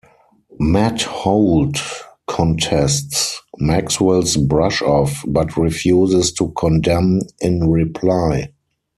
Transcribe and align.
Matt 0.57 1.03
Holt 1.03 1.77
contests 2.25 3.39
Maxwell's 3.59 4.35
brush-off, 4.35 5.23
but 5.27 5.55
refuses 5.55 6.31
to 6.31 6.49
condemn 6.57 7.19
in 7.39 7.69
reply. 7.69 8.51